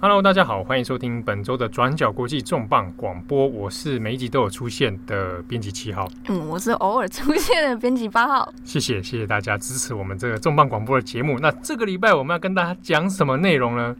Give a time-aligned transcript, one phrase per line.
[0.00, 3.46] Hello，大家好，欢迎收听本周的转角国际重磅广播。
[3.46, 8.52] 我是每一集都有出现的编辑七号，嗯，我是偶尔出现的编辑八号。
[8.64, 11.38] 谢谢，谢谢大家支持我们这个重磅广播的节目。
[11.38, 13.94] 那这个礼拜我们要跟大家讲什么内容呢？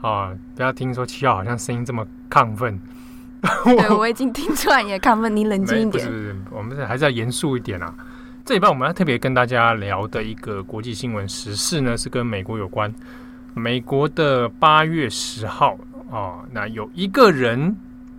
[0.00, 2.78] 啊，不要听说七号好像声音这么亢奋。
[3.64, 5.90] 对，我已经听出来也亢奋，你冷静一点。
[5.90, 7.94] 不是不是，我们还是要严肃一点啊。
[8.44, 12.92] 这礼拜我们要特别跟大家聊的一个国际新闻时事呢，是跟美国有关。
[13.56, 15.78] 美国的八月十号
[16.10, 17.76] 啊，那有一个人，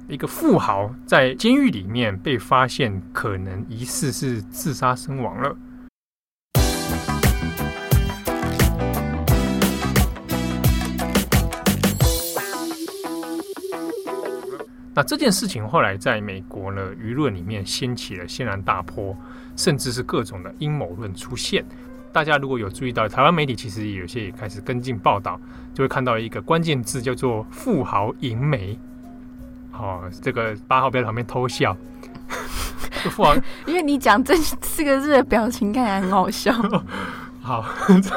[0.07, 5.55] 一个富豪在监狱里面被发现，可能疑似是自杀身亡了。
[14.93, 19.13] 那这件事情后来在美国呢，舆论里面掀起了轩然大波，
[19.57, 21.65] 甚至是各种的阴谋论出现。
[22.15, 25.37] 大家如果有注意到，台湾媒体其实有些也开始跟进报道，
[25.73, 28.79] 就会看到一个关键字叫做“富豪淫媒”。
[29.77, 31.75] 哦，这个八号不要在旁边偷笑。
[33.11, 36.53] 富豪，因为你讲这四个字的表情看起来很好笑。
[37.43, 37.65] 好，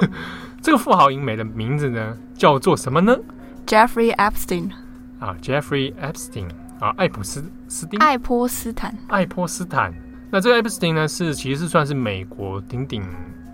[0.63, 3.19] 这个富豪淫媒的名字呢，叫做什么呢
[3.67, 4.71] ？Jeffrey Epstein。
[5.19, 6.49] 啊，Jeffrey Epstein。
[6.79, 7.99] 啊，爱普斯斯丁。
[7.99, 8.97] 爱泼斯坦。
[9.09, 9.93] 爱泼斯坦。
[10.31, 13.03] 那这个 Epstein 呢，是其实是算是美国鼎鼎。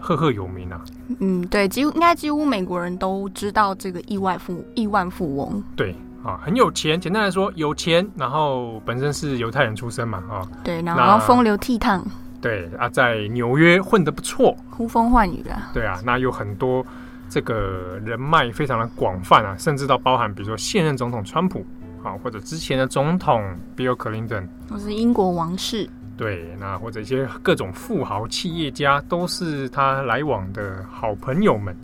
[0.04, 0.78] 赫赫有名啊！
[1.20, 5.62] 嗯，对，几乎应该几乎美国人都知道这个亿万富亿万富翁。
[5.74, 7.00] 对啊，很有钱。
[7.00, 12.02] 简单来说，有钱，然后本身是犹太人出身嘛，啊，对，然后风流倜傥。
[12.42, 15.70] 对啊，在纽约混得不错，呼风唤雨啊。
[15.72, 16.84] 对啊，那有很多
[17.30, 21.64] 这个人脉非常的广泛啊，甚至到包含比如说现任总统川普
[22.02, 23.42] 啊，或者之前的总统
[23.74, 25.88] Bill Clinton，或是英国王室。
[26.16, 31.76] 对，那或者一些各种富豪企业家都是他来往的好朋友们。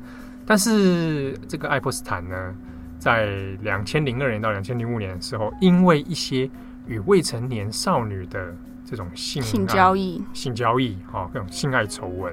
[0.46, 2.54] 但是这个爱泼斯坦呢，
[2.98, 3.26] 在
[3.60, 6.48] 两千零二年到两千零五年的时候，因为一些
[6.86, 12.32] 与未成年少女的这种性性交易、性交易啊，各种性爱丑闻，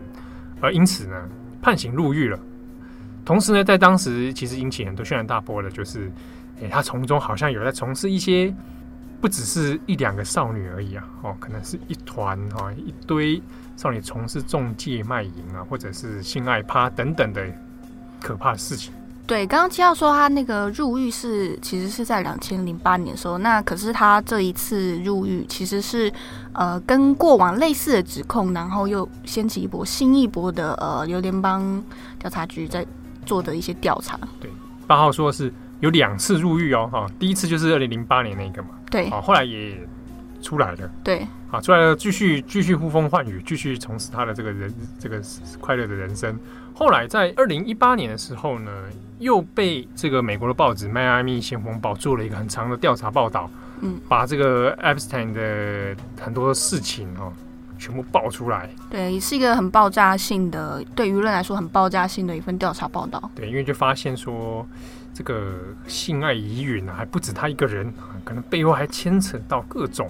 [0.62, 1.28] 而因此呢
[1.62, 2.40] 判刑入狱了。
[3.26, 6.12] 同时呢，在当时其实引起很多轩然大波的，就是
[6.62, 8.54] 诶，他从中好像有在从事一些。
[9.20, 13.42] 不只是一两个少女而已啊，哦，可能是一团哈、哦，一堆
[13.76, 17.44] 少女从事中介卖淫啊，或者是性爱趴等等的
[18.22, 18.94] 可怕的事情。
[19.26, 26.14] 对，刚刚七号说他那个入狱是其实是在两千零八年的时候，那可是他这一次入狱其实是
[26.54, 31.84] 呃跟过往类似的指控，然后又掀起一波新一波的呃由联邦
[32.20, 32.86] 调查局在
[33.26, 34.18] 做的一些调查。
[34.40, 34.50] 对，
[34.86, 35.52] 八号说的是。
[35.80, 39.78] 有两次入狱哦，哈，第一次就是二零零八年那个嘛，对，啊，后来也
[40.42, 45.22] 出来了，对，啊，出来了，继续继续呼风唤雨，继续从事他的这个人这个
[45.60, 46.38] 快乐的人生。
[46.74, 48.72] 后来在二零一八年的时候呢，
[49.20, 53.50] 又被这个美国的报纸《迈阿密先锋报》做了一个很长的调查报道，
[53.82, 57.32] 嗯，把这个 Epstein 的很多事情哦，
[57.78, 58.70] 全部爆出来。
[58.90, 63.30] 对，也是一个很爆炸性的，对舆论来说很爆炸性的一份调查报道。
[63.36, 64.66] 对，因为就发现说。
[65.18, 65.52] 这个
[65.88, 67.92] 性爱疑云啊，还不止他一个人，
[68.24, 70.08] 可能背后还牵扯到各种，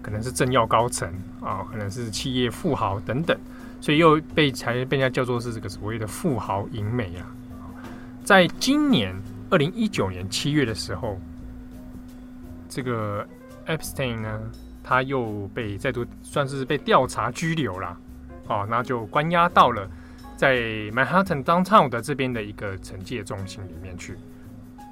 [0.00, 3.36] 可能是政要高层啊，可能是企业富豪等等，
[3.80, 7.26] 所以又被才被人家叫做是这个所谓的富豪淫美啊。
[8.22, 9.12] 在今年
[9.50, 11.20] 二零一九年七月的时候，
[12.68, 13.26] 这个
[13.66, 14.40] Epstein 呢，
[14.80, 17.98] 他又被再度算是被调查拘留了，
[18.46, 19.90] 哦，那就关押到了
[20.36, 20.54] 在
[20.92, 24.16] Manhattan Downtown 的这边的一个惩戒中心里面去。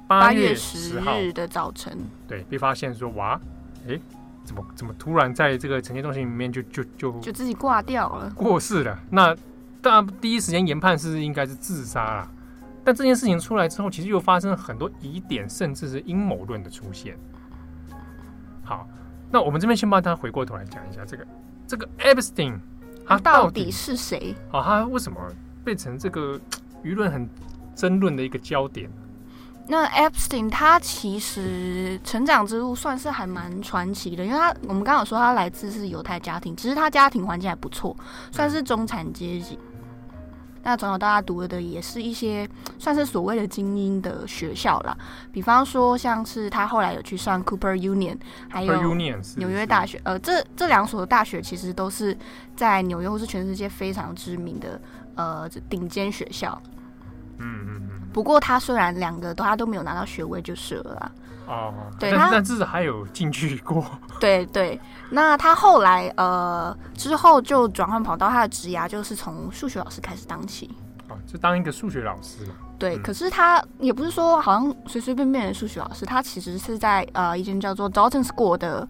[0.07, 3.39] 八月十日的早晨，对，被发现说哇，
[3.87, 3.99] 哎，
[4.43, 8.99] 怎么怎么突然在这个惩戒中心里面就就就就自己挂掉了，过世了。
[9.09, 9.35] 那
[9.81, 12.31] 大第一时间研判是应该是自杀了，
[12.83, 17.17] 但这件事情出来之后，其实又发生了很多疑点，甚至是阴谋论的出现。
[18.63, 18.87] 好，
[19.31, 21.27] 那我们这边先帮大家回过头来讲一下这个
[21.65, 22.59] 这个 Epstein
[23.07, 24.35] 他到底是谁？
[24.51, 25.19] 好，他为什么
[25.63, 26.39] 变成这个
[26.83, 27.27] 舆论很
[27.75, 28.87] 争论的一个焦点？
[29.67, 37.95] 那 Epstein 他其实成长之路算是还蛮传奇的，因为他我们刚刚有说他来自是犹太家庭，其实他家庭环境还不错，
[38.31, 39.57] 算是中产阶级。
[40.61, 42.47] 那从小到大读的也是一些
[42.79, 44.97] 算是所谓的精英的学校啦，
[45.31, 48.17] 比方说像是他后来有去上 Cooper Union，
[48.49, 48.95] 还有
[49.37, 52.17] 纽约大学，呃，这这两所大学其实都是
[52.55, 54.81] 在纽约或是全世界非常知名的
[55.13, 56.59] 呃顶尖学校。
[57.37, 57.84] 嗯嗯。
[58.15, 61.11] 不过他虽然两个都他都没有拿到学位就是了啦。
[61.47, 63.85] 哦，对，但但至少还有进去过。
[64.21, 64.79] 对对，
[65.09, 70.71] 那他后来呃之后就转换跑道，他的职涯就是从数学老师开始当起。
[71.09, 72.53] 哦，就当一个数学老师嘛。
[72.79, 78.87] 对，嗯、可是他也不是说好像随随便便的数学老师，他其实是在呃一间叫做 Dalton School 的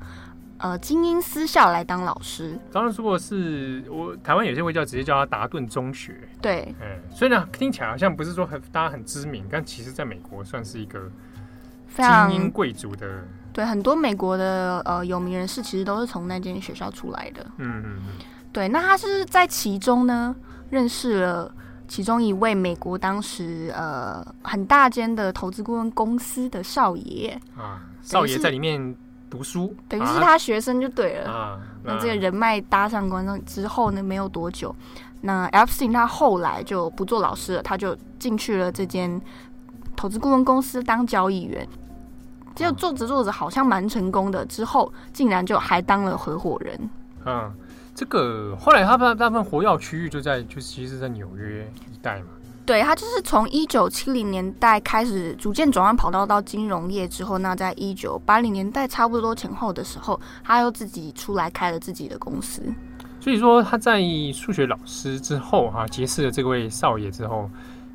[0.57, 2.57] 呃精英私校来当老师。
[2.71, 6.27] Dalton School 是我台湾有些会叫直接叫他达顿中学。
[6.41, 11.09] 对，嗯，所以呢听起来好像不是说很大家很知名，但其实在美国算是一个
[11.87, 13.23] 非常精英贵族的。
[13.53, 17.45] 对，很多美国的呃有名人士其实都是从那间学校出来的。
[17.57, 18.01] 嗯嗯嗯。
[18.51, 20.35] 对，那他是在其中呢
[20.69, 21.53] 认识了。
[21.87, 28.95] 其中一位美国当时呃很大间的投资顾问公司的少爷啊，少爷在里面
[29.35, 31.59] 读书，等于是他学生就对了啊。
[31.83, 34.73] 那这个人脉搭上关系之后呢，没有多久，
[35.21, 39.21] 那 Epstein 他后来就不做老师了，他就进去了这间
[39.95, 41.67] 投资顾问公司当交易员。
[42.55, 46.89] 结果做着做着好像蛮成功的，之后竟然就还当了合伙人。
[47.25, 47.53] 嗯。
[47.97, 52.25] 这个后来他大大部分活跃区域就在，就其实，在纽约一带嘛。
[52.65, 62.61] 对，他就是从一九七零年代开始逐渐转换跑道到金融业之后，那在一九八零年代差不多前后的时候，他又自己出来开了自己的公司。
[63.19, 64.01] 所以说他在
[64.33, 67.49] 数学老师之后哈、啊，结识了这位少爷之后，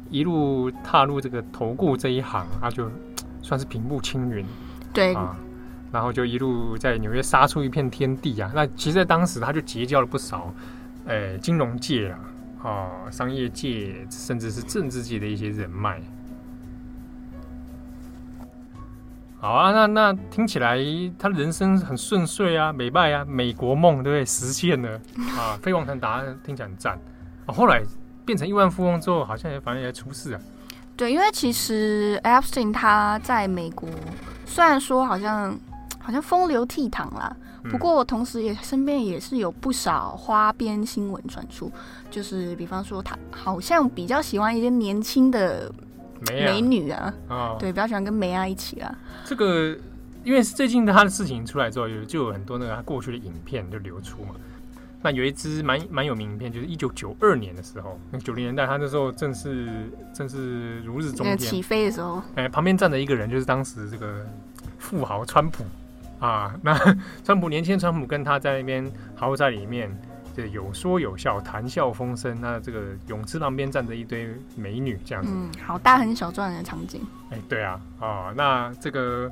[0.09, 2.89] 一路踏入这个投顾这一行，他就
[3.43, 4.47] 算是平步青云。
[4.93, 5.15] 对。
[5.15, 5.37] 啊
[5.93, 8.49] 然后就一路在纽约杀出一片天地啊！
[8.55, 10.55] 那其实，在当时他就结交了不少，
[11.07, 12.21] 诶，金融界啊，
[12.63, 16.01] 啊，商业界，甚至是政治界的一些人脉。
[19.39, 20.79] 好啊，那那听起来
[21.19, 24.25] 他人生很顺遂啊，美拜啊，美国梦对不对？
[24.25, 25.01] 实现了
[25.39, 26.99] 啊，飞黄腾达，听起来很赞。
[27.47, 27.83] 哦，后来
[28.25, 30.41] 变成亿万富翁之后，好像也反而也出事啊。
[30.97, 33.89] 对，因为其实 Epstein 他在美国，
[34.45, 35.59] 虽然说好像。
[36.03, 41.71] 好像风流倜傥啦，不过同时也身边也是有不少花边新闻传出，
[42.11, 45.71] 就是比方说他好像比较喜欢一些年轻的
[46.29, 48.97] 美女啊，啊对，比较喜欢跟梅啊一起啊。
[49.25, 49.77] 这个
[50.25, 54.35] 因为最近他的事情出来之后，有就有很多那个他过去的影片就流出嘛。
[55.03, 61.39] 那有一支蛮蛮有名影片，就是一九九二年的时候，那九零年代他那时候正是正是如日中天。
[61.39, 64.27] 起飞的时候，哎，旁边站着一个人，就是当时这个
[64.79, 65.65] 富豪川普。
[66.21, 66.79] 啊， 那
[67.25, 69.91] 川普年轻，川普跟他在那边豪宅里面，
[70.37, 72.39] 就有说有笑，谈笑风生。
[72.41, 77.01] 那这个泳池旁边站着一堆美女，这样子，嗯，好大很小传的场景。
[77.31, 79.31] 哎、欸，对啊，啊，那这个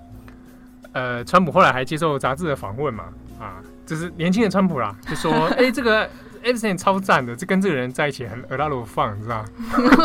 [0.92, 3.04] 呃，川普后来还接受杂志的访问嘛，
[3.38, 6.08] 啊，就是年轻的川普啦，就说， 哎、欸，这个
[6.42, 9.48] Epstein 超赞的，这跟这个人在一起很 a lot of fun，你知道吗？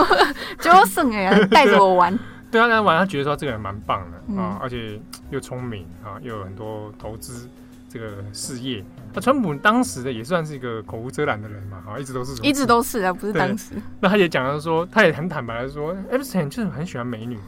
[0.59, 2.17] 就省哎，带着我玩。
[2.53, 4.99] 对啊，那玩他觉得说这个人蛮棒的、嗯、啊，而且
[5.31, 7.49] 又聪明啊，又有很多投资
[7.89, 8.85] 这个事业。
[9.11, 13.73] 那川普当时的也算是一个口无遮拦的人嘛，啊，一直都是，一直都是啊，不是当时。
[13.99, 17.39] 那他也讲了说，他也很坦白的说，Epstein 就是很喜欢美女，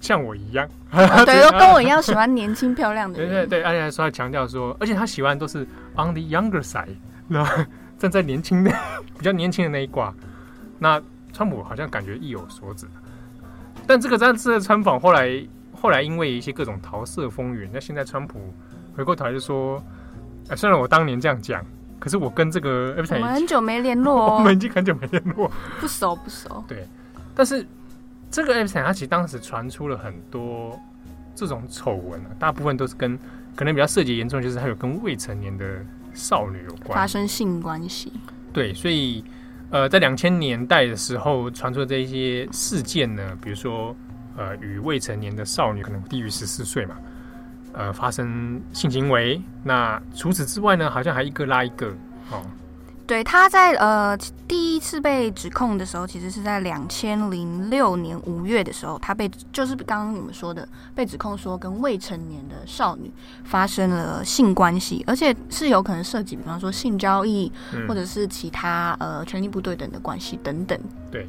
[0.00, 3.30] 像我一样， 啊、对，都跟我一样喜欢年轻漂亮的人。
[3.30, 5.62] 对对对，而且说他强调说，而且他喜欢都是
[5.94, 6.96] on the younger side，
[7.28, 7.44] 那
[7.96, 8.72] 站在年轻的
[9.16, 10.12] 比较年轻的那一挂。
[10.80, 11.00] 那
[11.32, 12.88] 川普好像感觉意有所指。
[13.86, 15.42] 但这个这次的参访后来
[15.72, 18.38] 后来因为一些各种桃色风云，那现在川普
[18.94, 19.82] 回过头来就说，
[20.48, 21.64] 哎，虽然我当年这样讲，
[21.98, 26.62] 可是我跟这个我们很久没联络哦， 我们已经很久没联络，不熟不熟。
[26.68, 26.86] 对，
[27.34, 27.66] 但是
[28.30, 30.78] 这个 Epstein 他其实当时传出了很多
[31.34, 33.18] 这种丑闻啊，大部分都是跟
[33.56, 35.64] 可能比较涉及严重，就是还有跟未成年的
[36.12, 38.12] 少女有关，发生性关系。
[38.52, 39.24] 对，所以。
[39.70, 43.94] 呃，在两千年代的时候传出的这一些事件呢，比如说，
[44.36, 46.96] 呃，与未成年的少女可能低于十四岁嘛，
[47.74, 49.40] 呃，发生性行为。
[49.62, 51.88] 那除此之外呢，好像还一个拉一个，
[52.30, 52.42] 哦。
[53.08, 54.14] 对，他在呃
[54.46, 63.10] 第一次被指控的时候，其实是在两千零六年五月的时候，他被就是刚刚你们说的被指控说跟未成年的少女
[63.44, 67.50] 发生了性关系，而且是有可能涉及，比方说性交易，
[67.88, 70.78] 或者是其他呃权力不对等的关系等等。
[71.10, 71.26] 对。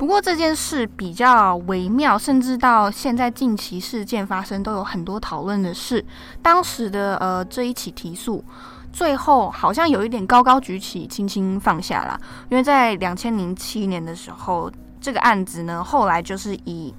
[0.00, 6.02] 不过这件事比较微妙，甚至到现在近期事件发生都有很多讨论的事，
[6.40, 8.42] 当时的呃这一起提诉，
[8.90, 12.18] 最后好像有一点高高举起，轻轻放下啦。
[12.48, 16.94] 因为在两千零七年的时候，这个案子呢后来就是以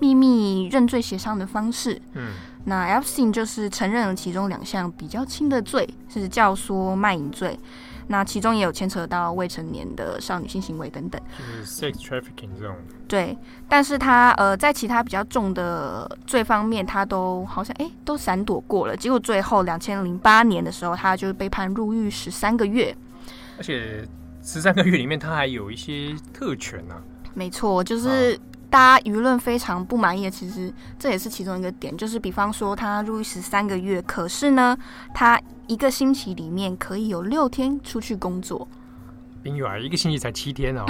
[0.00, 2.30] 秘密认罪协商的方式，嗯，
[2.64, 7.60] 那 Epstein 就是承认了其中两项比较轻的罪，是教唆卖淫罪。
[8.08, 12.76] 那其中也有牵扯到未成年的少女性行为等等，就是 sex trafficking 这种。
[13.08, 13.36] 对，
[13.68, 18.96] 但是他呃在其他比较重的罪方面，他都好像哎都闪躲过了。
[18.96, 22.96] 结果最后两千零八年的时候，他就是被判入狱十三个月。
[23.58, 24.06] 而且
[24.42, 27.02] 十三个月里面，他还有一些特权呢、啊。
[27.34, 31.96] 没错，就是大家舆论非常不满意的，其实这也是其中一个点。
[31.96, 34.76] 就是比方说，他入狱十三个月，可是呢，
[35.14, 38.66] 他一个星期里面可以有六天出去工作。
[39.42, 40.84] 冰雨啊，一个星期才七天哦，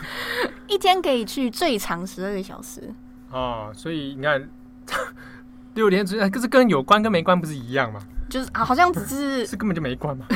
[0.68, 2.92] 一天可以去最长十二个小时。
[3.30, 4.48] 哦，所以你看，
[5.74, 8.00] 六天之可是跟有关跟没关不是一样吗？
[8.28, 10.26] 就是啊，好像只是 是根本就没关嘛。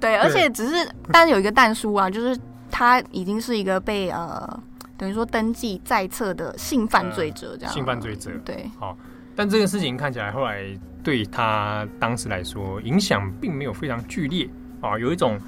[0.00, 2.38] 对，而且只是，但是有一个但书啊，就是
[2.70, 4.62] 他已经是一个被呃，
[4.96, 7.72] 等于说登记在册的性犯罪者这样。
[7.72, 8.70] 性犯罪者，对。
[8.78, 8.96] 好，
[9.36, 10.64] 但这件事情看起来后来
[11.04, 14.48] 对他当时来说影响并没有非常剧烈
[14.80, 15.38] 啊，有一种，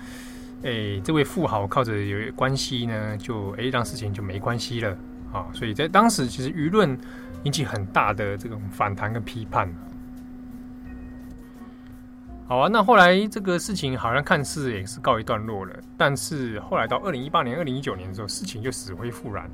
[0.62, 4.96] 哎，这位富豪靠着有关系呢，就哎让事情就没关系了
[5.32, 6.96] 啊，所以在当时其实舆论
[7.44, 9.68] 引起很大的这种反弹跟批判。
[12.46, 19.50] 好啊，那后来这个事情好像看似也是告一段落了，但是后来到二零一八年、二零一九年的时候，事情就死灰复燃了。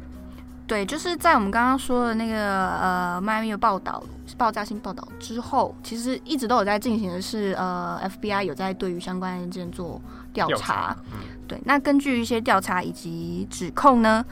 [0.66, 4.02] 对，就是在我们刚刚说的那个呃迈阿密的报道、
[4.37, 10.00] 爆炸性报道之后，其实一直都有在进行的是呃 FBI 有在对于相关案件做
[10.33, 10.54] 调查。
[10.54, 14.25] 调查嗯、对，那根据一些调查以及指控呢。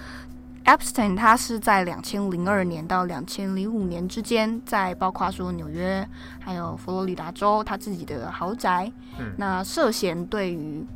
[0.64, 6.08] Epstein 他是在两千零二年到两千零五年之间，在包括说纽约
[6.38, 10.86] 还有佛罗里达州他自己的豪宅，嗯、那涉嫌对于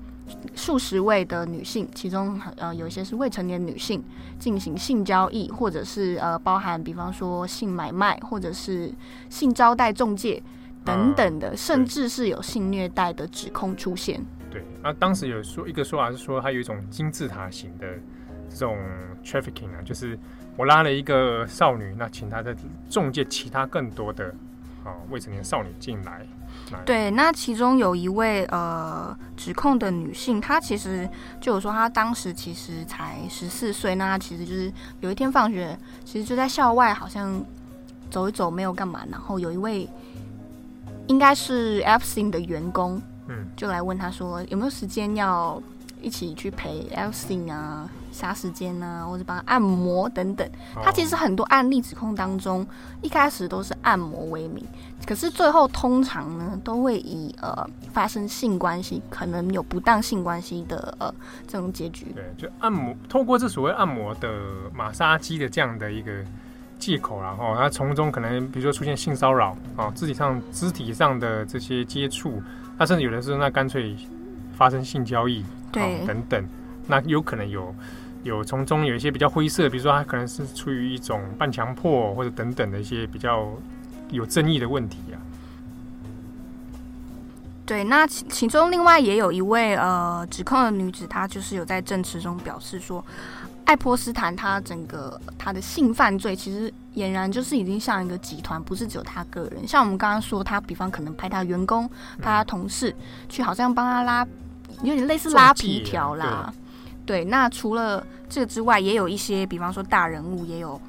[0.54, 4.02] 数十位的女性，其中呃有一些是未成年女性
[4.38, 8.92] 进行性交易，或者是呃包含比方说性买卖或者是
[9.28, 10.42] 性招待中介
[10.84, 14.20] 等等的，啊、甚至是有性虐待的指控出现。
[14.50, 17.86] 对，那当时有说一个说法是说，它有一种金字塔型的。
[18.48, 18.78] 这种
[19.24, 20.16] trafficking 啊，就是
[20.56, 22.54] 我拉了一个少女，那请她再
[22.88, 24.32] 中介其他更多的
[24.84, 26.24] 啊未成年少女进来。
[26.84, 31.08] 对，那其中有一位呃指控的女性，她其实
[31.40, 37.40] 就有说，她当时其实才十四岁，那她其实就是有一天放学，其实就在校外好像
[38.10, 39.88] 走一走，没有干嘛，然后有一位
[41.06, 45.62] 应该是 Epstein 的员工，嗯，就来问她说有没有时间要
[46.00, 47.88] 一起去陪 Epstein 啊。
[48.12, 50.50] 杀时间啊，或者帮他按摩等等，
[50.82, 52.66] 他其实很多案例指控当中，
[53.02, 54.64] 一开始都是按摩为名，
[55.06, 61.14] 可是最后通常呢，都会以呃发生性关系，可能有不当性关系的呃
[61.46, 62.06] 这种结局。
[62.14, 64.40] 对，就按摩，透过这所谓按摩的
[64.74, 66.10] 马杀鸡的这样的一个
[66.78, 72.42] 借口，然后他从中可能比如说出现性骚扰啊，肢体上肢体上的这些接触，
[72.78, 73.94] 他甚至有的时候那干脆
[74.56, 76.48] 发生性交易，对等等，
[76.88, 77.72] 那有可能有。
[78.24, 83.48] 有从中有一些比较灰色，比如说他可能是出于一种半强迫或者等等的一些比较
[84.10, 85.16] 有争议的问题啊。
[87.64, 93.04] 对，那其其中另外也有一位呃指控的女子，她就是有在证词中表示说，
[93.64, 99.64] 爱泼斯坦他整个他的性犯罪其实俨然就是已经像一个集团，不是只有他个人。
[99.68, 102.96] 像我们刚刚说，他比方可能派他员工、派他同事、嗯、
[103.28, 104.26] 去，好像帮他拉，
[104.82, 106.52] 有点类似拉皮条啦。
[107.04, 110.80] 对，那除了这个之外，也有一些，比方说大人物也有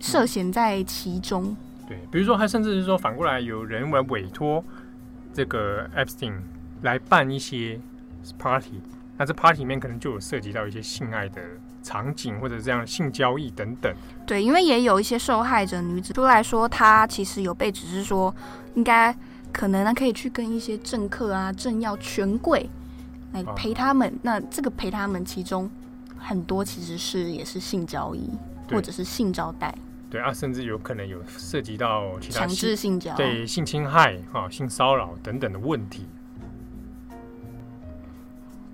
[0.00, 1.56] 涉嫌在其中。
[1.86, 4.62] 对，比如说，他甚至是说反过来，有人来委托
[5.32, 6.34] 这个 Epstein
[6.82, 7.78] 来办一些
[8.38, 8.80] party，
[9.16, 11.40] 那这 party 里面可能就有涉及到一些性爱的
[11.82, 13.92] 场景，或者这样性交易等等。
[14.26, 18.34] 对，因为也有一些受害者女子出来说，她其实有被指示说，
[18.74, 19.16] 应该
[19.52, 22.68] 可能呢可以去跟一些政客啊、政要、权贵。
[23.32, 25.70] 来陪他们，那这个陪他们，其中
[26.18, 28.30] 很多其实是也是性交易，
[28.70, 29.74] 或者是性招待。
[30.10, 36.06] 对啊，甚至有可能有涉及到其他强制性交，对性侵害啊、性骚扰等等的问题。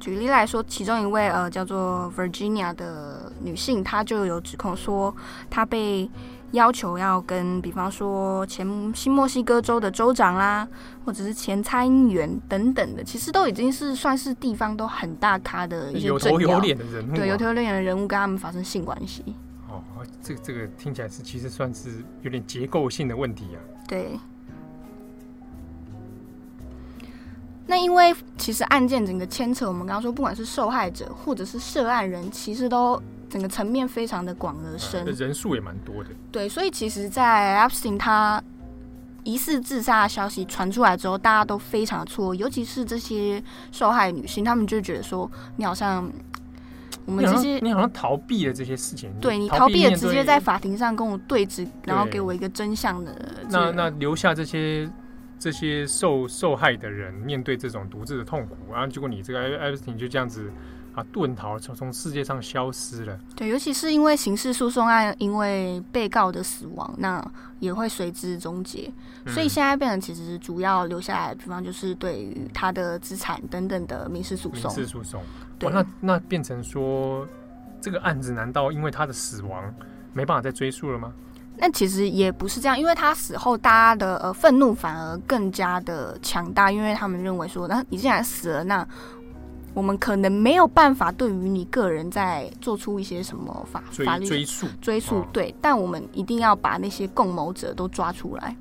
[0.01, 5.15] 举例来说，其中一位呃叫做 Virginia 的女性，她就有指控说，
[5.51, 6.11] 她被。
[6.57, 10.67] 要求要跟，比方说前新墨西哥州的州长啦，
[11.05, 19.23] 或者是前参议员等等的，其实都已经是算是地方都很大咖的一些有头有脸的人物，对，有头有脸的人物跟他们发生性关系。
[19.69, 19.81] 哦，
[20.23, 23.59] 这个这个听起来是其实算是有点结构性的问题啊。
[23.87, 24.19] 对。
[27.67, 33.01] 那因为其实案件整个牵扯，我们刚刚说，不管是受害者或者是涉案人，其实都。
[33.29, 36.11] 整个层面非常的广而深，啊、人数也蛮多的。
[36.31, 38.43] 对，所以其实，在 Epstein 他
[39.25, 43.43] 疑似自杀的消息传出来之后，大家都非常的错，尤其是这些
[43.73, 46.09] 受害女性，她们就觉得说，你好像
[47.05, 53.13] 我们这些你，你好像逃避了这些事情，对你逃避了，直接在法庭上跟我对质，然后给我一个真相的。
[53.51, 54.89] 那那留下这些
[55.39, 60.51] 这些受受害的人面对这种独自的痛苦，然后结果你这个艾艾斯汀就这样子
[60.97, 63.17] 啊遁逃，从从世界上消失了。
[63.37, 67.23] 对，尤其是因为刑事诉讼案，因为被告的死亡，那
[67.61, 68.91] 也会随之终结。
[69.27, 74.75] 所以现在变成其实主要留下来的地方就是对于他的资产等等的民事诉讼。
[74.75, 75.23] 民事诉讼，
[75.59, 77.29] 对，那那变成说
[77.81, 79.63] 这个案子难道因为他的死亡
[80.15, 81.13] 没办法再追溯了吗？
[81.59, 88.87] 那其实也不是这样，因为他死后，大家的呃愤怒反而更加的强大，因为他们认为说，那你既然死了，那
[89.77, 98.57] 我们可能没有办法对于你个人在做出一些什么法法律追诉追诉，对，但我们一定要把那些共谋者都抓出来。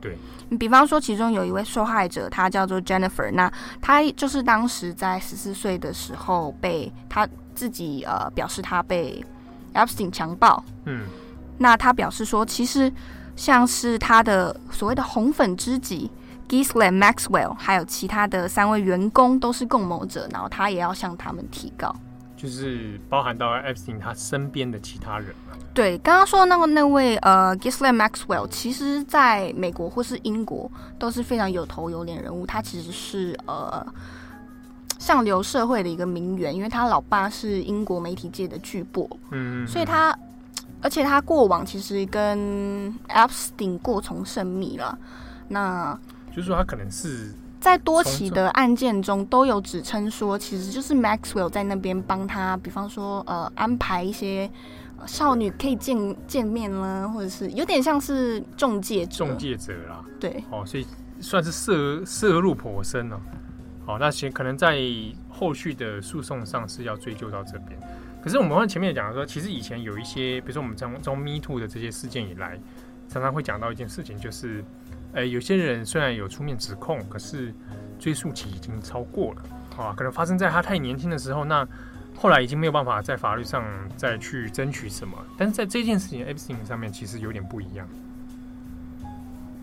[0.00, 3.48] 对，你比方说，其中有一位受害者，他叫做 Jennifer，那
[3.80, 9.24] 他就是当时在十四岁的时候被他自己呃表示他被。
[9.74, 11.06] Epstein 强暴，嗯，
[11.56, 12.92] 那他表示说，其实
[13.36, 16.10] 像是他的所谓的红粉知己
[16.52, 21.96] Ghislaine Maxwell，还有其他的三位员工都是共谋者，然后他也要向他们提告，
[22.36, 25.34] 就是包含到 Epstein 他身边的其他人。
[25.72, 33.84] 对，刚刚说的那个那位呃 Ghislaine Maxwell，其实在美国或是英国都是非常有头有脸人物，他其实是呃。
[34.98, 40.16] 上流社会的一个名媛，因为他老爸是英国媒体界的巨擘，嗯，所以他，
[40.80, 44.96] 而且他过往其实跟 Epstein 过从甚密了。
[45.48, 45.98] 那
[46.34, 54.50] 就是说，他可能是在多起的案件中都有指称说，其实就是 Maxwell 在那边帮他，比方说呃安排一些
[55.06, 60.86] 少女可以见见面啦，或者是有点像是中介者，中介者啦，对，哦，所以
[61.20, 63.20] 算是涉涉入颇深了。
[63.84, 64.78] 好，那些可能在
[65.28, 67.78] 后续的诉讼上是要追究到这边。
[68.22, 72.56] 可是我们前面讲的说，其实以前有一些，比如说我们从从 Me Too 的这些事件以来，
[73.08, 74.64] 常常会讲到一件事情，就是，
[75.12, 77.54] 呃，有些人虽然有出面指控，可是
[77.98, 79.42] 追诉期已经超过了，
[79.76, 81.66] 啊，可能发生在他太年轻的时候，那
[82.16, 83.64] 后来已经没有办法在法律上
[83.96, 85.16] 再去争取什么。
[85.36, 87.86] 但是在这件事情 Epstein 上面，其实有点不一样。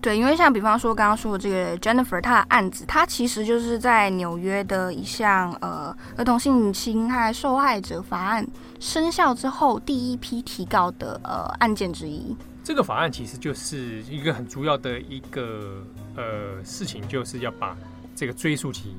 [0.02, 8.47] 对，因为像比方说刚刚说的这个 Jennifer，她的案子，她其实就是在纽约的一项呃儿童性侵害受害者法案
[8.80, 12.34] 生效之后第一批提告的呃案件之一。
[12.63, 15.84] 这个法案其实就是一个很主要的一个
[16.15, 17.76] 呃事情，就是要把
[18.15, 18.95] 这个追溯期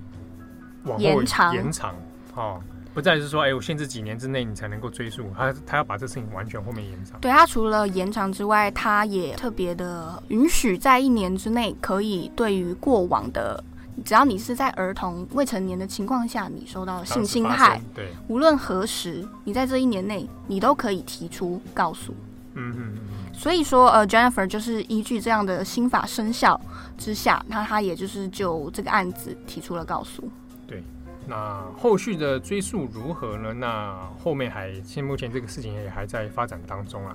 [0.84, 1.94] 往后延长，延长
[2.34, 2.60] 哦。
[2.92, 7.20] 不再是说，哎、欸，我限制几年之内你才能够追溯，他他要把这事情完全后面延长。
[7.20, 13.62] 对，他除了延长之外，他也特别的允许在一年之内可以对于过往的，
[14.04, 22.12] 只要你是在儿童未成年的情况下，你受到性侵害，对，无论何时，你在这一年内，你都可以提出告诉。
[22.54, 23.34] 嗯嗯嗯。
[23.34, 26.60] 所以说，呃，Jennifer 就是依据这样的新法生效
[26.98, 30.28] 之下，那他也就是就这个案子提出了告诉。
[30.66, 30.82] 对。
[31.28, 33.52] 那后续的追诉如何呢？
[33.52, 37.14] 那后面还现目前这个事情也还在发展当中啊。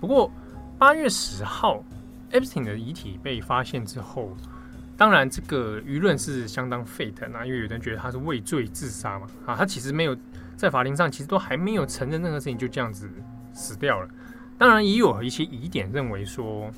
[0.00, 0.28] 不过
[0.76, 1.84] 八月十号
[2.32, 4.34] ，Epstein 的遗体被发现之后，
[4.96, 9.26] 当然这个舆论是相当沸腾啊，因为有人觉得他是畏罪自杀嘛。
[9.46, 10.16] 啊，他其实没有
[10.56, 13.08] 在法庭上，其实都还没有承认任何事情，就这样子
[13.52, 14.08] 死掉了。
[14.56, 16.70] 当然也有一些疑点认为说，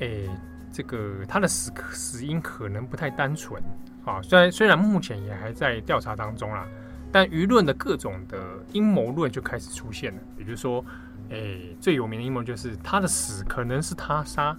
[0.00, 0.30] 哎、欸，
[0.72, 3.62] 这个他的死死因可能不太单纯。
[4.04, 6.66] 啊，虽然虽然目前也还在调查当中啦，
[7.12, 8.38] 但舆论的各种的
[8.72, 10.20] 阴谋论就开始出现了。
[10.38, 10.84] 也就是说，
[11.28, 14.56] 诶、最有名的阴谋就是他的死可能是他杀。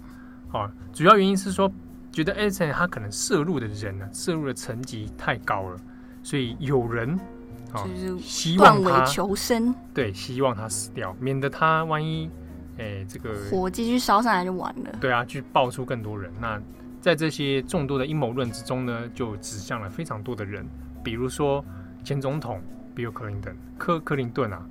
[0.52, 1.72] 啊，主要原因是说，
[2.12, 5.78] 觉得艾森他可能摄入的人呢，摄入的层级太高了，
[6.22, 7.20] 所以有人
[7.74, 7.86] 啊，
[8.22, 12.30] 希望他求生，对，希望他死掉，免得他万一
[12.78, 14.90] 诶、欸、这个火继续烧上来就完了。
[15.02, 16.62] 对啊，去爆出更多人那。
[17.02, 20.68] 在这些众多的阴谋论之中呢，就指向了非常多的人，
[21.02, 21.64] 比如说
[22.04, 22.62] 前总统
[22.94, 24.62] 比尔·克林顿，克克林顿啊，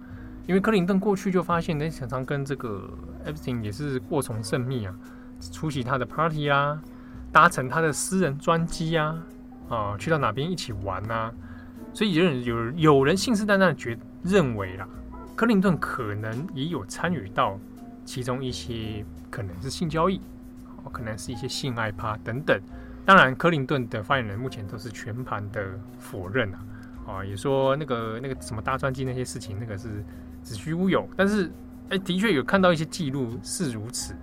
[0.47, 2.87] 因为克林顿过去就发现，他常常跟这个
[3.25, 4.95] Epstein 也是过从甚密啊，
[5.41, 6.79] 出席他的 party 啊，
[7.33, 9.17] 搭乘他的私人专机啊，
[9.71, 11.33] 啊，去到哪边一起玩啊，
[11.99, 14.87] 所以有人有有人信誓旦旦觉认为啦，
[15.35, 17.59] 克林顿可能也有参与到
[18.05, 20.21] 其中一些可能是性交易。
[20.93, 22.59] 可能是一些性爱趴等等，
[23.05, 25.63] 当然，克林顿的发言人目前都是全盘的
[25.99, 26.59] 否认啊，
[27.07, 30.03] 啊，也说那个那个什么大专机那些事情，那个是
[30.43, 31.07] 子虚乌有。
[31.15, 31.51] 但是，
[31.91, 34.15] 哎、的确有看到一些记录是如此。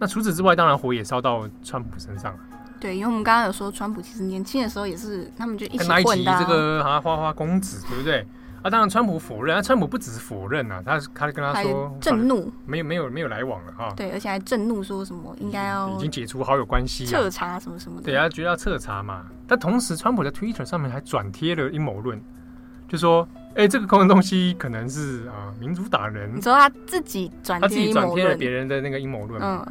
[0.00, 2.40] 那除此之外，当然火也烧到川普身上了。
[2.80, 8.26] 对，因为我们刚刚有说，川普其实年轻的时候也是他们就一起混的、这个啊花花公子，对不对？
[8.62, 13.92] 啊，当然川普否认，啊，川普不只是否认啊，他他跟他说震怒，没有没有没有来往了哈。
[13.96, 18.04] 对，而且还震怒说什么应该要已经解除好友关系，彻查什么什么的。
[18.04, 19.26] 对啊，觉得要彻查嘛。
[19.46, 22.20] 但同时，川普在 Twitter 上面还转贴了阴谋论，
[22.88, 26.34] 就说，哎、欸，这个空的东西可能是啊民主党人。
[26.34, 29.64] 你说他自己转他自己转贴了别人的那个阴谋论，嗯，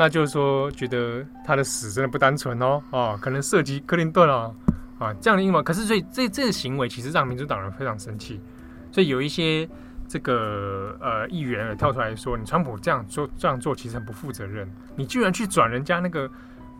[0.00, 4.54] 那就是说觉得他的死真的不单纯哦，啊，可能涉及克林顿哦。
[4.98, 8.38] 啊，这样的阴谋，可是所以这这个行为其实让民主党人非常生气，
[8.92, 9.66] 所以有一些
[10.06, 16.30] 这个呃议员也跳出来说，你川普这样做这样做其实很不负责任，你居然去转人家那个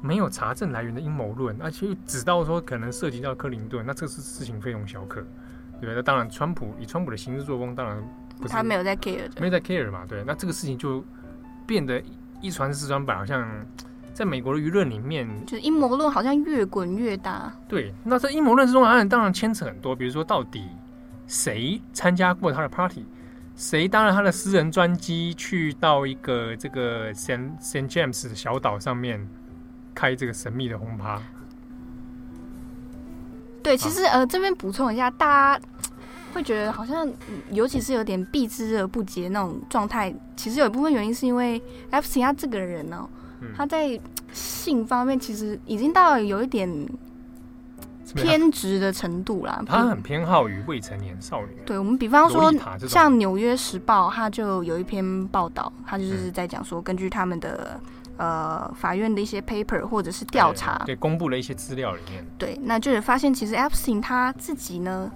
[0.02, 5.94] 没有查证来源的阴谋论，而且指到说可能涉及到克林顿，那这是事情非同小可，对不对？
[5.94, 8.02] 那当然，川普以川普的行事作风，当然
[8.38, 11.02] 不是他没有在 care，没有在 care 嘛，对，那这个事情就
[11.66, 12.02] 变得
[12.40, 13.48] 一传十传百，好像。
[14.12, 17.50] 在美国的舆论里面，就是阴谋论好像越滚越大。
[17.66, 20.66] 对，那在阴谋论之中，当然当然牵扯很多，比如说到底
[21.26, 23.06] 谁参加过他的 party，
[23.56, 29.26] 谁搭了他的私人专机去到一个这个 Saint Saint James 的小岛上面
[29.94, 31.22] 开这个神秘的轰趴。
[33.62, 35.66] 对，其实呃，这边补充一下，大家
[36.32, 37.08] 会觉得好像，
[37.50, 43.10] 尤其是有点避之而不及的那种状态，其实有一部分原因是因为 Epstein 他这个人呢、喔。
[43.56, 43.98] 他在
[44.34, 46.68] 性方面其实已经到了有一点
[48.14, 49.62] 偏执的程度啦。
[49.64, 51.56] 他很偏好于未成年少女。
[51.64, 52.52] 对，我们比方说，
[52.86, 57.80] 像《纽约时报》，他就有一篇报道，他就是在讲说，根据他们的
[58.18, 65.10] 呃法院的一些 paper 或者是调查，对，公布了一些资料里面，对，那就是发现其实 Epstein 他自己呢，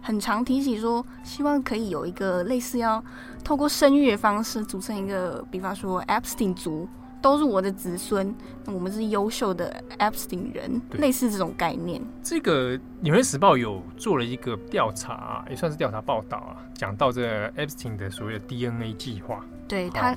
[0.00, 3.02] 很常提起说，希望可以有一个类似要
[3.44, 6.88] 透过生育的方式组成一个，比方说 Epstein 族。
[7.22, 8.34] 都是我的子孙，
[8.64, 12.00] 那我们是优秀的 Epstein 人，类似这种概念。
[12.22, 19.44] 这个《纽约时报》有做了一个调查，也算是调查报道啊，讲到这个 Epstein 的所谓的 DNA 计划。
[19.68, 20.16] 对他，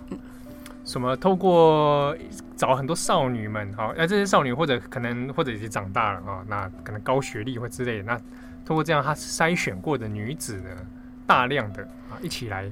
[0.85, 2.15] 什么透过
[2.55, 8.17] 找很多少女们，好，那这些少女或者可能或者已经长大了啊，那可能高学历或之类的，那
[8.65, 10.69] 透过这样他筛选过的女子呢，
[11.25, 12.69] 大量的啊一起来。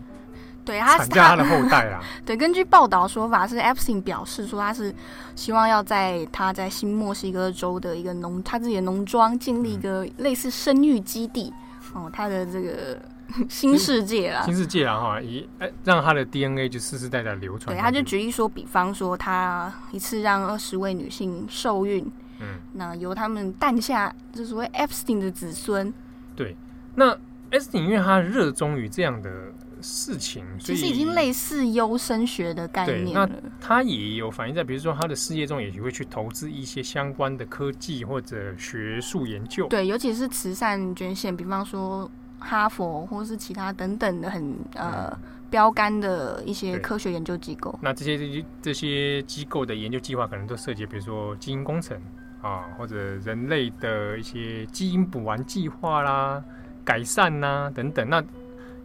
[0.63, 1.99] 对，他产下他的后代啊。
[2.23, 4.93] 对，根据报道说法是，Epstein 表示说他是
[5.35, 11.51] 希望要在他在新墨西哥州的一个农他自己的农庄建立一个类似生育基地。
[11.95, 13.01] 嗯、哦，他的这个
[13.49, 17.75] 新世界啊，新世界啊哈，以哎让他的 DNA 就世世代代流传。
[17.75, 22.09] 对，他就举例说，比方说他一次让二十位女性受孕，
[22.41, 25.93] 嗯，那由他们诞下就是所谓 Epstein 的子孙。
[26.35, 26.55] 对，
[26.95, 27.15] 那
[27.51, 29.29] Epstein 因为他热衷于这样的。
[29.83, 33.25] 事情其实已经类似优生学的概念了。
[33.25, 39.67] 那他也有反映在，比如说他的事业中，也会去投资一些相关的科技或者学术研究。
[39.69, 45.11] 对，尤其是慈善捐献，比方说哈佛或是其他等等的很呃
[45.49, 47.73] 标杆的一些科学研究机构。
[47.81, 51.99] 那这些这些这些机构的研究计划，可能都涉及，比如说基因工程
[52.41, 56.43] 啊，或者人类的一些基因补完计划啦、
[56.83, 58.09] 改善呐、啊、等等。
[58.09, 58.23] 那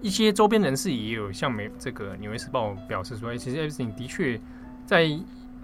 [0.00, 4.38] 一些周边人士也有向美这个《纽约时报》表示说，其实 Epstein 的确
[4.84, 5.08] 在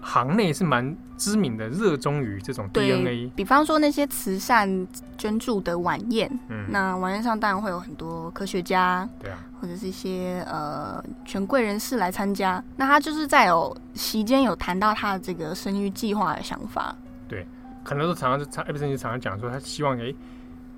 [0.01, 3.31] 行内是蛮知名的，热衷于这种 DNA。
[3.35, 4.85] 比方说那些慈善
[5.17, 12.61] 捐助的晚宴，嗯，那晚宴上当然会有很多科学家，对啊，或者是一些呃权贵人士来参加。
[12.75, 16.93] 那他就是在有席间有谈到他的这个生育计划的想法。
[17.29, 17.47] 对，
[17.83, 20.15] 可能都常常是 Epstein 就常常讲说，他希望诶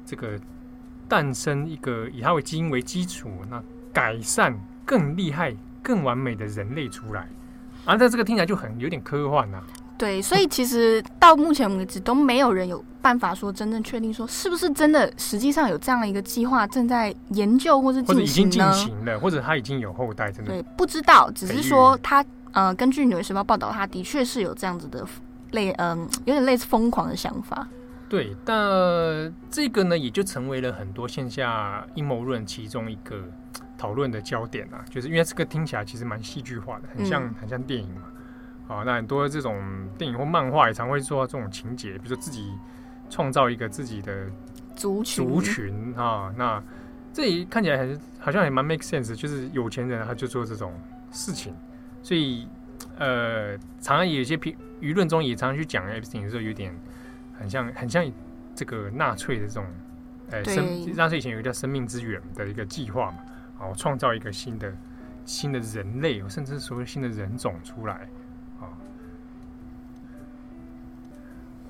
[0.05, 0.39] 这个。
[1.07, 3.61] 诞生一个以他为基因为基础，那
[3.93, 7.29] 改善更厉害、更完美的人类出来，
[7.85, 9.63] 啊，但这个听起来就很有点科幻呐、啊。
[9.99, 17.79] 对，所以其实到目前为止都没有人有办法说真正确定说是不是真的，实际上有这样的一个计划正在研究？
[17.79, 25.05] 或者已经进行了，或者他已经有后代，真的对，不知道，只是说他呃，根据《纽约时报》报道，他的确是有这样子的
[25.55, 27.67] 类嗯、呃，有点类似疯狂的想法。
[28.07, 33.19] 对，但这个呢，也就成为了很多线下阴谋论其中一个
[33.75, 34.85] 讨论的焦点啊。
[34.87, 38.01] 就是因为这个听起来其实蛮戏剧化的，很像、嗯、很像电影嘛。
[38.67, 39.59] 啊，那很多这种
[39.97, 42.53] 电影或漫画也常会做到这种情节，比如说自己
[43.09, 44.27] 创造一个自己的
[44.75, 46.33] 族群族群啊。
[46.37, 46.61] 那
[47.11, 50.73] 这里看起来还是好像也蛮 make sense，就是有钱人他就做这种
[51.11, 51.55] 事情，
[52.01, 52.47] 所以
[52.97, 56.73] 呃，常常有些评舆论中也常常去讲 Epstein 的时候有点。
[57.37, 58.09] 很像很像
[58.55, 59.65] 这个纳粹的这种，
[60.29, 63.17] 呃、欸，生纳粹以前有一个叫“生命之源”的一个计划嘛，
[63.59, 64.73] 啊，创造一个新的
[65.25, 68.07] 新的人类，甚至所谓新的人种出来，
[68.61, 68.71] 啊，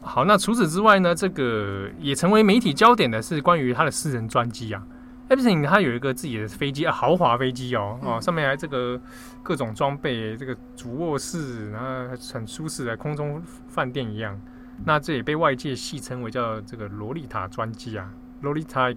[0.01, 4.85] 好，那除此之外呢，这个也成为媒体焦点的是关于他的私人专机啊，
[5.27, 8.99] Epstein 他有一个自己的飞机啊，豪华飞机哦，哦，上面还这个
[9.41, 14.39] 各种装备，这个主卧室，然后很舒适的空中饭店一样。
[14.85, 18.11] 那这也被外界戏称为叫这个洛丽塔专机啊
[18.43, 18.95] ，Lolita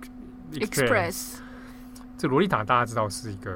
[0.53, 1.39] Express。
[2.19, 3.55] 这洛丽塔大家知道是一个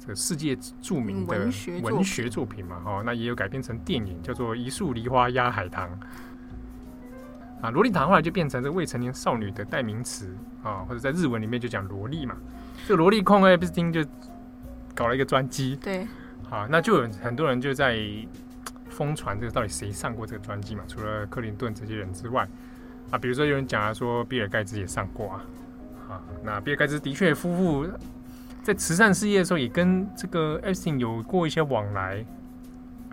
[0.00, 1.38] 这个世界著名的
[1.82, 5.88] 文学作品嘛，哈，那也有改编成电影，叫做《一树梨花压海棠》。
[7.64, 12.34] 啊，洛丽塔后来就变成这未成年少女的代名词啊，或者在日文里面就讲萝莉嘛。
[12.88, 14.04] 这萝莉控 Epstein 就
[14.94, 16.08] 搞了一个专机，对，
[16.48, 17.96] 好，那就有很多人就在
[18.90, 20.82] 疯传这个到底谁上过这个专机嘛？
[20.88, 22.48] 除了克林顿这些人之外，
[23.10, 25.44] 啊，比如说有人讲啊，说比尔盖茨也上过啊，
[26.08, 27.86] 啊，那比尔盖茨的确夫妇
[28.62, 32.24] 在慈善事业的时候也跟这个 Epstein 有过一些往来，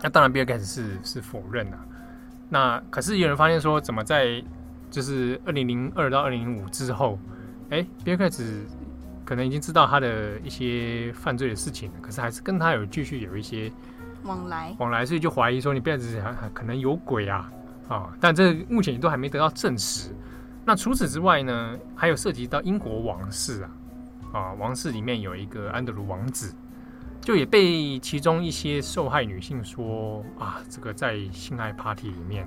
[0.02, 1.78] 那当然比尔盖茨是是否认啊。
[2.48, 4.42] 那可是有人发现说，怎么在
[4.90, 7.18] 就是二零零二到二零零五之后，
[7.72, 8.66] 哎、欸，比尔盖茨
[9.24, 13.72] 可能已经知道他的一些犯罪的事情了，可是还是跟他有继续有一些
[14.24, 17.50] 往来往来，所以就怀疑说你比尔盖茨还可能有鬼啊
[17.88, 18.12] 啊！
[18.20, 20.10] 但这目前也都还没得到证实。
[20.66, 23.70] 那除此之外呢，还有涉及到英国王室啊
[24.34, 26.54] 啊，王室里面有一个安德鲁王子。
[27.22, 32.46] 就也被其中一些受害女性说啊，这个在性爱 party 里面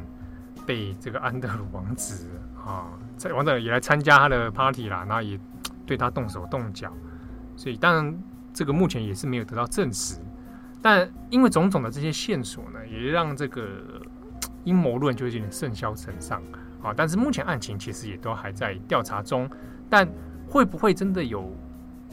[0.66, 5.40] 被这个安德鲁王子啊，在在王者也来参加他的 party 啦，然后也
[5.86, 6.92] 对他动手动脚，
[7.56, 8.24] 所以当然
[8.54, 10.20] 这个目前也是没有得到证实，
[10.82, 13.68] 但因为种种的这些线索呢，也让这个
[14.64, 16.42] 阴谋论就有点甚嚣尘上
[16.82, 16.94] 啊。
[16.96, 19.50] 但是目前案情其实也都还在调查中，
[19.90, 20.08] 但
[20.48, 21.56] 会不会真的有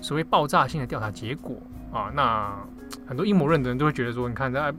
[0.01, 1.57] 所谓爆炸性的调查结果？
[1.93, 2.57] 啊，那
[3.07, 4.73] 很多阴谋论的人都会觉得说，你看在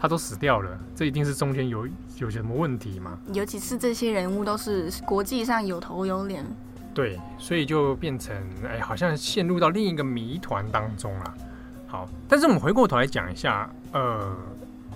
[0.00, 1.86] 他都死掉了，这一定是中间有
[2.16, 3.18] 有什么问题吗？
[3.34, 6.44] 尤其是这些人物都是国际上有头有脸，
[6.94, 8.34] 对，所以就变成
[8.66, 11.34] 哎，好像陷入到另一个谜团当中了。
[11.86, 14.34] 好，但是我们回过头来讲一下，呃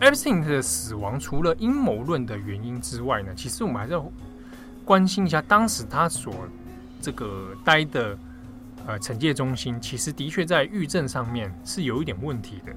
[0.01, 4.05] ，Epstein 的死亡除了阴谋论的原因之外呢，其实我们还是要
[4.85, 6.35] 关心一下当时他所
[7.01, 8.17] 这个待的。
[8.87, 12.73] 呃，惩戒中心其实的确在狱政上面是有一点问题的，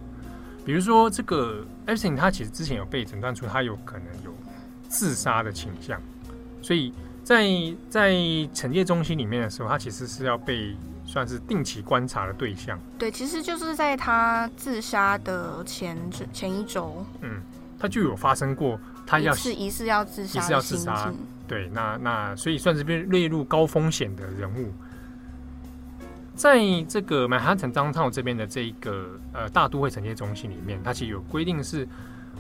[0.68, 4.36] 比如说这个 Epstein 他其实之前有被诊断出他有可能有
[4.90, 5.98] 自杀的倾向，
[6.62, 7.48] 所以在
[7.90, 8.12] 在
[8.54, 10.76] 惩戒中心里面的时候，他其实是要被
[11.06, 12.78] 算是定期观察的对象。
[13.00, 15.98] 对，其实就是在他自杀的前
[16.34, 17.42] 前一周，嗯，
[17.80, 21.14] 他就有发生过他要是疑似要自杀，疑似要自杀，
[21.48, 24.74] 对，那那所以算是被列入高风险的人物。
[26.38, 31.86] 在这个曼哈顿 downtown 这边的这个呃大都会惩戒中心里面，它其实有规定是，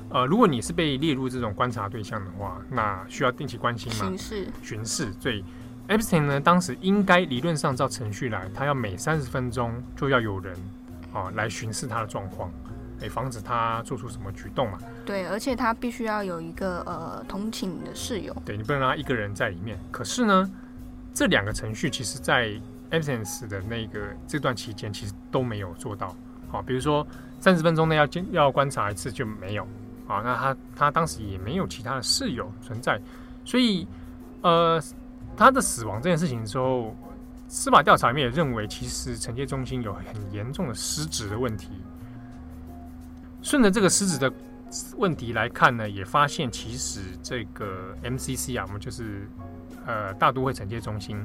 [0.09, 4.47] 呃，如果你是被列入这种观察对象的话，那需要定期关心嘛，巡视。
[4.61, 5.11] 巡视。
[5.19, 5.43] 所以
[5.87, 10.53] Epstein 呢，当时应该理论上照程序来，他要每三十分钟就要有人
[11.11, 12.51] 啊、呃、来巡视他的状况，
[13.01, 14.77] 哎防止他做出什么举动嘛。
[15.05, 18.35] 对，而且他必须要有一个呃同寝的室友。
[18.45, 19.79] 对，你不能让他一个人在里面。
[19.91, 20.51] 可是呢，
[21.15, 22.51] 这两个程序其实在
[22.91, 26.15] absence 的那个这段期间，其实都没有做到。
[26.49, 27.05] 好，比如说
[27.39, 29.67] 三十分钟内要要观察一次就没有。
[30.07, 32.97] 好，那他他当时也没有其他的室友存在，
[33.43, 33.85] 所以
[34.41, 34.81] 呃，
[35.35, 36.95] 他的死亡这件事情的时候，
[37.49, 41.71] 司法调查里面也认为，其实惩戒中心有很严重的失职的问题。
[43.41, 44.31] 顺着这个失职的
[44.95, 49.27] 问题来看呢，也发现其实这个 MCC 啊，我们就是
[49.85, 51.21] 呃大都会惩戒中心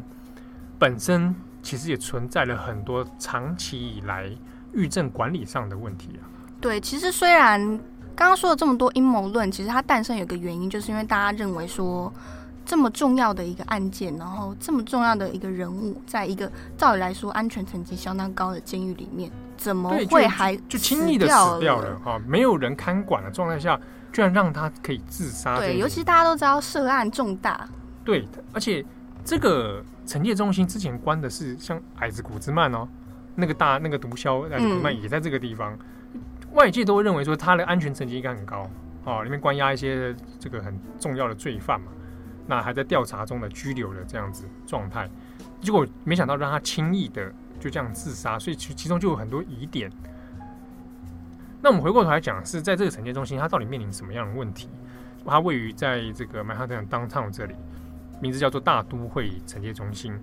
[0.76, 1.32] 本身。
[1.62, 4.30] 其实也存在了很多长期以来
[4.72, 6.26] 狱政管理上的问题啊。
[6.60, 7.60] 对，其实虽然
[8.14, 12.12] 刚刚说了这么多阴谋论，其实它诞生有个原因，就是因为大家认为说
[12.64, 21.98] 这么重要的一个案件，然后这么重要的一个人物，在一个照理来说安全层级相当高的监狱里面，怎么会还就轻易的死掉了？
[22.04, 23.80] 哈，没有人看管的状态下，
[24.12, 25.58] 居然让他可以自杀。
[25.58, 27.68] 对，尤其大家都知道涉案重大。
[28.04, 28.84] 对，而且
[29.24, 29.84] 这个。
[30.04, 32.88] 惩戒中心之前关的是像矮子古兹曼哦，
[33.36, 35.78] 那个大那个毒枭矮子古兹曼也在这个地方，
[36.12, 36.20] 嗯、
[36.54, 38.68] 外界都会认为说他的安全层级应该很高
[39.04, 41.86] 哦，里面关押一些这个很重要的罪犯嘛，
[42.48, 45.08] 那还在调查中的拘留的这样子状态，
[45.60, 49.88] 结果没想到让他轻易的就这样自杀，所以其其中就有很多疑点。
[51.62, 54.68] 那我们回过头来讲，是在这个惩戒中心，它到底面临什么样的问题？
[55.24, 57.54] 它位于在这个曼哈顿 downtown 这里。
[58.22, 60.16] 名字叫做大都会惩戒中心，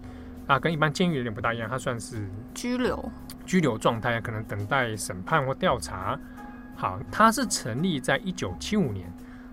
[0.48, 3.12] 啊，跟一般监狱有点不大一样，它算是拘留。
[3.46, 6.18] 拘留状态，可能等待审判或调查。
[6.76, 9.12] 好，它是成立在一九七五年，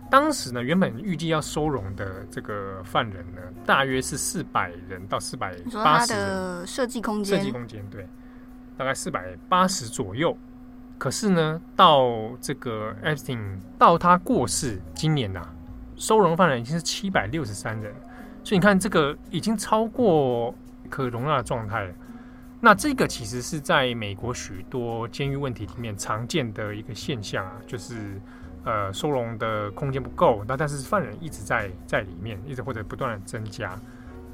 [0.08, 8.06] 当时呢，原本预计要收容的这个犯人呢，大约是四百人到四百八十的设计空间，设计空间对，
[8.76, 10.36] 大概四百八十左右。
[10.98, 12.06] 可是呢，到
[12.40, 15.54] 这个 Epstein 到他过世，今年呐、啊，
[15.96, 17.94] 收容犯人已经是七百六十三人，
[18.46, 20.54] 所以你看，这个已经超过
[20.88, 21.92] 可容纳的状态了。
[22.60, 28.20] 那这个其实是在美国许多监狱问题里面常见的一个现象啊，就是。
[28.68, 33.78] 呃，收容的空间不够，那但是犯人一直在在里面，一直或者不断的增加。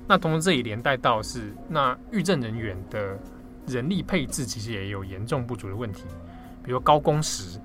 [0.09, 3.18] 那同时这也连带到是那狱政人员的
[3.66, 6.05] 人力配置其实也有严重不足的问题，
[6.64, 7.61] 比如高工时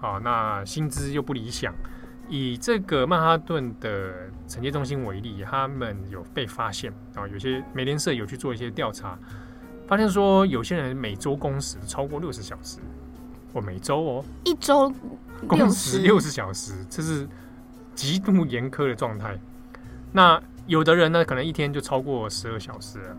[0.00, 1.74] 啊，那薪资又不理想。
[2.28, 9.18] 以这个曼哈顿的惩戒中心为例，他们有被发现啊，有些美联社有去做一些调查，
[9.86, 12.78] 发现说有些人每周工时超过六十小时，
[13.52, 14.92] 或每周哦，一周。
[15.48, 17.26] 工时六十小时，这是
[17.96, 19.36] 极度严苛的状态。
[20.12, 23.16] 那有的人呢，可能一天就超过十二小时了。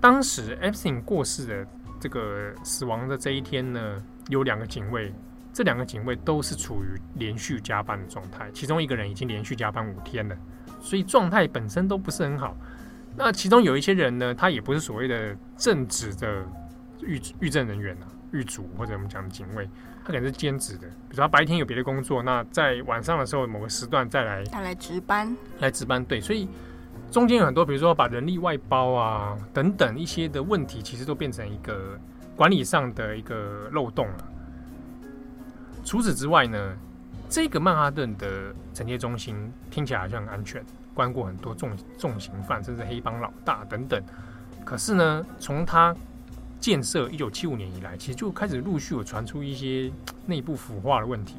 [0.00, 1.66] 当时 Epstein 过世的
[2.00, 5.12] 这个死亡的这一天呢，有两个警卫，
[5.52, 10.34] 这两个警卫都是处于连续加班的状态，其中一个人已经连续加班五天了，
[10.86, 12.56] 所以状态本身都不是很好。
[13.16, 16.44] 那其中有一些人呢，他也不是所谓的正职的
[17.02, 19.68] 狱狱政人员啊，狱卒或者我们讲的警卫。
[20.04, 26.48] 他可能是兼职的，比如说他白天有别的工作，那在晚上的时候某个时段再来，他来值班，来值班，对，所以
[27.10, 31.98] 中间有很多，比如说把人力外包啊等等一些的问题，其实都变成一个
[32.36, 34.28] 管理上的一个漏洞了。
[35.84, 36.76] 除此之外呢，
[37.28, 44.02] 这个曼哈顿的惩戒中心听起来好像很安全，关过很多重重刑犯，甚至黑帮老大等等。
[44.64, 45.94] 可是呢，从他
[46.58, 49.92] 建设一九七五年以来，其实就开始陆续有传出一些
[50.24, 51.36] 内部腐化的问题，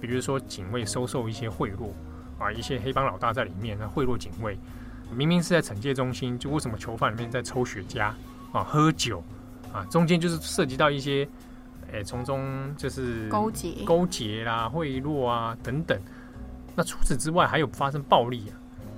[0.00, 1.90] 比如说警卫收受一些贿赂
[2.38, 4.58] 啊，一些黑帮老大在里面，那贿赂警卫，
[5.14, 8.12] 明明是在惩戒中心，就为什么囚犯里面在抽雪茄
[8.52, 9.22] 啊、喝酒
[9.72, 11.28] 啊，中间就是涉及到一些，
[11.92, 15.98] 诶，从中就是勾结、勾结啦、贿赂啊等等。
[16.74, 18.54] 那除此之外，还有发生暴力啊，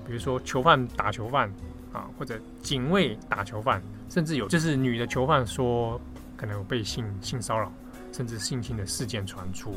[0.07, 1.52] 比如说囚犯打囚犯
[1.92, 3.83] 啊，或者警卫打囚犯。
[4.09, 5.98] 甚至有就是女的囚犯说
[6.37, 7.72] 可能有被性性骚扰，
[8.12, 9.74] 甚至性侵的事件传出。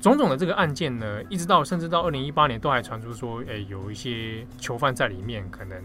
[0.00, 5.82] 种种的这个案件呢，一直到甚至到二零一八年都还传出说，哎，有一些囚犯在里面可能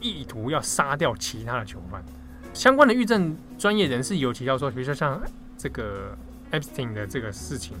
[0.00, 2.04] 意图要杀掉其他的囚犯。
[2.52, 5.20] 相关的狱政专业人士有提到说，比如说像
[5.56, 6.16] 这个
[6.52, 7.76] Epstein 的这个事情，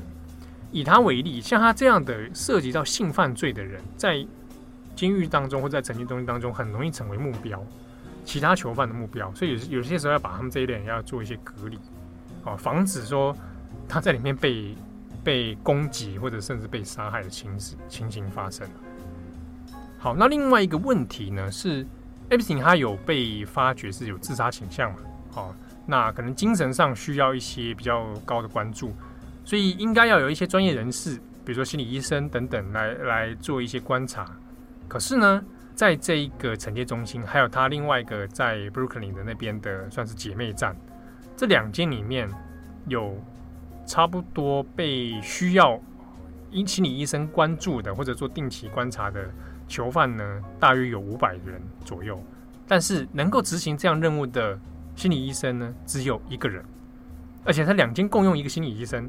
[0.72, 4.26] 以他为例，像他这样的涉及到性犯罪的人，在
[4.94, 7.62] 监狱当中或在惩戒中心当中，很容易成为目标。
[8.22, 11.78] 其他囚犯的目标，所以有有些时候要把他们这一类人要做一些隔离，
[12.44, 13.34] 哦，防止说
[13.88, 14.74] 他在里面被
[15.24, 18.68] 被攻击或者甚至被杀害的情形情形发生。
[19.98, 21.84] 好，那另外一个问题呢是
[22.30, 24.98] ，Epstein 他有被发觉是有自杀倾向嘛？
[25.34, 25.54] 哦，
[25.86, 28.92] 那可能精神上需要一些比较高的关注，
[29.44, 34.26] 所以应该要有一些专业人士，比如说心理医生等等来来做一些观察。
[34.88, 40.76] 可是呢，在这一个惩戒中心，还有他另外一个在 Brooklyn 的那边的，算是姐妹站。
[41.36, 42.28] 这两间里面
[42.86, 43.16] 有
[43.86, 45.80] 差不多被需要
[46.50, 49.30] 因心理医生关注的，或者做定期观察的
[49.70, 52.22] 囚犯呢，大约有五百人左右。
[52.66, 54.58] 但是能够执行这样任务的
[54.94, 56.64] 心理医生呢，只有一个人，
[57.44, 59.08] 而且他两间共用一个心理医生。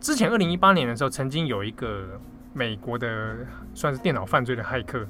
[0.00, 2.20] 之前二零一八年的时候，曾经有一个
[2.52, 3.36] 美国的
[3.74, 5.06] 算是电脑犯罪的骇客。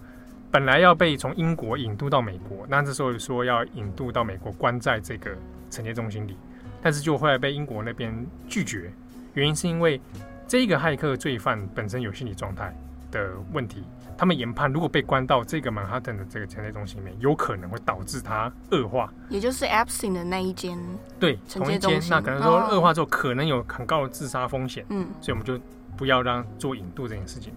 [0.49, 5.33] 本来要被从英国引渡到美国，那这时候说要引渡到美国关在这个
[5.71, 6.37] 惩戒中心里，
[6.81, 8.15] 但是就后来被英国那边
[8.49, 8.91] 拒绝，
[9.35, 10.01] 原因是因为
[10.47, 12.75] 这个骇客罪犯本身有心理状态
[13.11, 13.83] 的问题，
[14.19, 20.79] 他们研判如果被关到这个曼哈顿的这个惩戒中心里面，有可能会导致它恶化，也就是 Epstein 的那一间，
[21.21, 25.61] 对，同一间，那可能说恶化之后可能有很高的自杀风险，嗯，所以我们就
[25.97, 27.53] 不要让做引渡这件事情。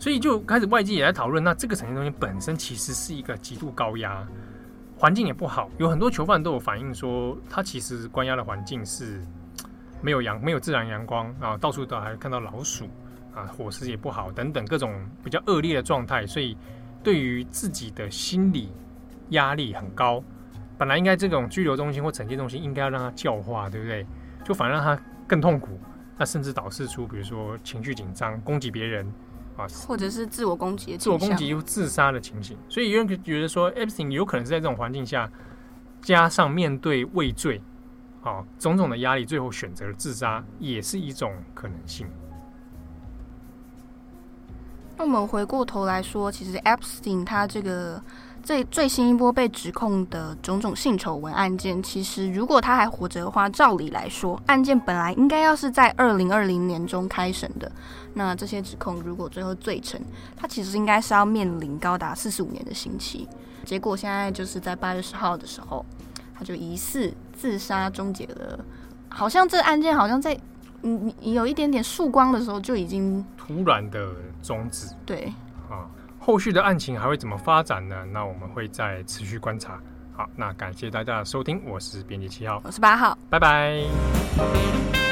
[0.00, 4.26] 所以就开始外界也在讨论，那这个惩戒中心本身其实是一个极度高压，
[4.96, 9.20] 环境也不好，有很多囚犯都有反映说，他其实关押的环境是
[10.00, 12.88] 没有阳、没有自然阳光啊，到处都还看到老鼠
[13.38, 16.56] 啊，伙食也不好等等各种比较恶劣的状态，所以
[17.04, 18.72] 对于自己的心理
[19.30, 20.22] 压力很高。
[20.76, 24.04] 本来应该这种拘留中心或惩戒中心应该要让他教化，对不对？
[24.44, 25.78] 就反而让他更痛苦，
[26.16, 29.06] 那甚至导致出比如说情绪紧张、攻击别人
[29.56, 29.66] 啊。
[29.86, 35.30] 或者是自我攻击、自我攻击又自杀的情形，所以有人觉得说，Epstein 有可能是在这种环境下，
[36.00, 37.60] 加上面对畏罪，
[38.22, 42.06] 啊，种种的压力，最后选择了自杀，也是一种可能性。
[44.98, 48.02] 那我们回过头来说，其实 Epstein 他这个
[48.42, 57.70] 最最新一波被指控的种种性丑闻案件，其实如果他还活着的话，照理来说，案件本来应该要是在二零二零年中开审的。
[58.14, 60.00] 那这些指控如果最后罪成，
[60.36, 63.28] 他其实应该是要面临高达四十五年的刑期。
[63.64, 65.86] 结果现在就是在八月十号的时候，
[66.36, 68.58] 他就疑似自杀终结了。
[69.08, 70.36] 好像这案件好像在
[70.82, 74.10] 嗯有一点点曙光的时候就已经突然的
[74.42, 74.86] 终止。
[75.04, 75.32] 对
[75.68, 75.86] 啊，
[76.18, 77.96] 后续的案情还会怎么发展呢？
[78.12, 79.80] 那我们会再持续观察。
[80.12, 85.07] 好，那感谢大家的收听，我是编辑七号，我是八号，拜拜。